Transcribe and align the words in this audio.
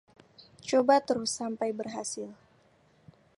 coba 0.67 0.95
terus 1.07 1.29
sampai 1.39 1.69
berhasil 1.79 2.29